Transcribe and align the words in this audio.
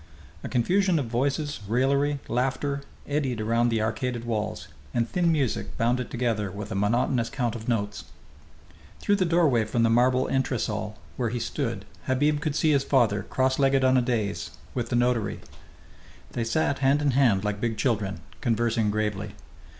A 0.43 0.49
confusion 0.49 0.97
of 0.97 1.05
voices, 1.05 1.59
raillery, 1.67 2.17
laughter, 2.27 2.81
eddied 3.07 3.39
around 3.39 3.69
the 3.69 3.81
arcaded 3.83 4.25
walls, 4.25 4.67
and 4.95 5.07
thin 5.07 5.31
music 5.31 5.77
bound 5.77 5.99
it 5.99 6.09
together 6.09 6.49
with 6.49 6.71
a 6.71 6.73
monotonous 6.73 7.29
count 7.29 7.53
of 7.55 7.67
notes. 7.69 8.05
Through 8.99 9.17
the 9.17 9.25
doorway 9.25 9.63
from 9.63 9.83
the 9.83 9.91
marble 9.91 10.25
entresol 10.27 10.97
where 11.17 11.29
he 11.29 11.39
stood 11.39 11.85
Habib 12.07 12.41
could 12.41 12.55
see 12.55 12.71
his 12.71 12.83
father, 12.83 13.21
cross 13.21 13.59
legged 13.59 13.83
on 13.83 13.95
a 13.95 14.01
dais, 14.01 14.49
with 14.73 14.89
the 14.89 14.95
notary. 14.95 15.41
They 16.31 16.45
sat 16.45 16.79
hand 16.79 17.03
in 17.03 17.11
hand 17.11 17.43
like 17.45 17.61
big 17.61 17.77
children, 17.77 18.21
conversing 18.41 18.89
gravely. 18.89 19.33